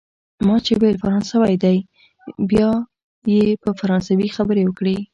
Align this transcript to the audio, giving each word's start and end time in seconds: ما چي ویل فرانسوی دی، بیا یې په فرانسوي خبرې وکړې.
ما 0.47 0.55
چي 0.65 0.73
ویل 0.81 0.97
فرانسوی 1.03 1.55
دی، 1.63 1.77
بیا 2.49 2.69
یې 3.33 3.41
په 3.63 3.69
فرانسوي 3.79 4.27
خبرې 4.35 4.63
وکړې. 4.65 4.97